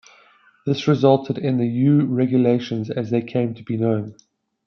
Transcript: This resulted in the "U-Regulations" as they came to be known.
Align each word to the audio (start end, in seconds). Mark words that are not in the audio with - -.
This 0.65 0.87
resulted 0.87 1.37
in 1.37 1.57
the 1.59 1.67
"U-Regulations" 1.67 2.89
as 2.89 3.11
they 3.11 3.21
came 3.21 3.53
to 3.53 3.61
be 3.61 3.77
known. 3.77 4.15